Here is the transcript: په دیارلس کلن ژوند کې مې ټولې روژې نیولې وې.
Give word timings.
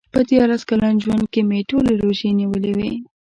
په 0.13 0.19
دیارلس 0.29 0.63
کلن 0.69 0.95
ژوند 1.03 1.25
کې 1.33 1.41
مې 1.49 1.59
ټولې 1.69 1.93
روژې 2.01 2.29
نیولې 2.39 2.71
وې. 2.77 2.91